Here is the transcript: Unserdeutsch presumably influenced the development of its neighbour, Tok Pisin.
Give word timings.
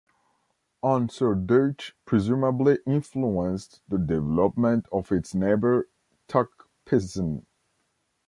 Unserdeutsch 0.83 1.91
presumably 2.05 2.79
influenced 2.87 3.83
the 3.87 3.99
development 3.99 4.87
of 4.91 5.11
its 5.11 5.35
neighbour, 5.35 5.89
Tok 6.27 6.67
Pisin. 6.87 7.45